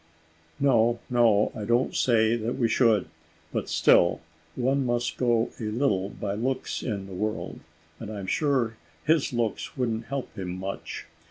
[0.59, 3.05] "No, no I don't say that we should;
[3.53, 4.19] but still,
[4.55, 7.59] one must go a little by looks in the world,
[7.99, 11.05] and I'm sure his looks wouldn't help him much.